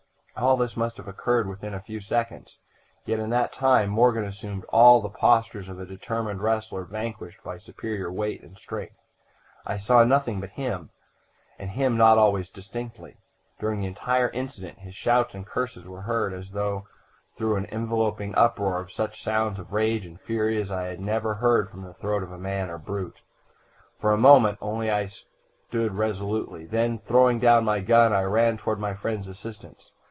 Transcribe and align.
"All 0.37 0.57
this 0.57 0.75
must 0.75 0.97
have 0.97 1.07
occurred 1.09 1.47
within 1.47 1.75
a 1.75 1.81
few 1.81 1.99
seconds, 1.99 2.57
yet 3.05 3.19
in 3.19 3.29
that 3.29 3.53
time 3.53 3.91
Morgan 3.91 4.23
assumed 4.23 4.63
all 4.69 4.99
the 4.99 5.09
postures 5.09 5.69
of 5.69 5.79
a 5.79 5.85
determined 5.85 6.41
wrestler 6.41 6.83
vanquished 6.83 7.37
by 7.43 7.59
superior 7.59 8.11
weight 8.11 8.41
and 8.41 8.57
strength. 8.57 8.95
I 9.67 9.77
saw 9.77 10.03
nothing 10.03 10.39
but 10.39 10.49
him, 10.51 10.89
and 11.59 11.69
him 11.69 11.95
not 11.95 12.17
always 12.17 12.49
distinctly. 12.49 13.17
During 13.59 13.81
the 13.81 13.87
entire 13.87 14.29
incident 14.29 14.79
his 14.79 14.95
shouts 14.95 15.35
and 15.35 15.45
curses 15.45 15.87
were 15.87 16.03
heard, 16.03 16.33
as 16.33 16.49
if 16.51 16.81
through 17.37 17.57
an 17.57 17.65
enveloping 17.71 18.33
uproar 18.33 18.79
of 18.79 18.91
such 18.91 19.21
sounds 19.21 19.59
of 19.59 19.73
rage 19.73 20.07
and 20.07 20.19
fury 20.19 20.59
as 20.59 20.71
I 20.71 20.85
had 20.87 20.99
never 20.99 21.35
heard 21.35 21.69
from 21.69 21.83
the 21.83 21.93
throat 21.93 22.23
of 22.23 22.31
man 22.39 22.71
or 22.71 22.79
brute! 22.79 23.21
"For 23.99 24.11
a 24.11 24.17
moment 24.17 24.57
only 24.59 24.89
I 24.89 25.05
stood 25.05 25.91
irresolute, 25.91 26.71
then, 26.71 26.97
throwing 26.97 27.37
down 27.39 27.63
my 27.63 27.79
gun, 27.81 28.11
I 28.11 28.23
ran 28.23 28.57
forward 28.57 28.77
to 28.77 28.81
my 28.81 28.95
friend's 28.95 29.27
assistance. 29.27 29.91